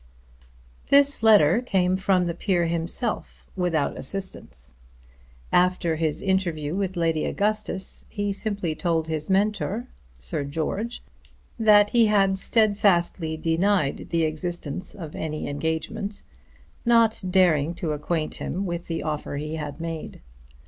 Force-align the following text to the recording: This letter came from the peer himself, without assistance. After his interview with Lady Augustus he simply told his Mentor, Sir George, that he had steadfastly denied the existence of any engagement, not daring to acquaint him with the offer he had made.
This 0.87 1.21
letter 1.21 1.61
came 1.61 1.95
from 1.95 2.25
the 2.25 2.33
peer 2.33 2.65
himself, 2.65 3.45
without 3.55 3.95
assistance. 3.95 4.73
After 5.51 5.95
his 5.97 6.23
interview 6.23 6.75
with 6.75 6.97
Lady 6.97 7.23
Augustus 7.23 8.05
he 8.09 8.33
simply 8.33 8.73
told 8.73 9.07
his 9.07 9.29
Mentor, 9.29 9.89
Sir 10.17 10.43
George, 10.43 11.03
that 11.59 11.89
he 11.89 12.07
had 12.07 12.39
steadfastly 12.39 13.37
denied 13.37 14.07
the 14.09 14.23
existence 14.23 14.95
of 14.95 15.15
any 15.15 15.47
engagement, 15.47 16.23
not 16.83 17.21
daring 17.29 17.75
to 17.75 17.91
acquaint 17.91 18.33
him 18.41 18.65
with 18.65 18.87
the 18.87 19.03
offer 19.03 19.37
he 19.37 19.53
had 19.57 19.79
made. 19.79 20.19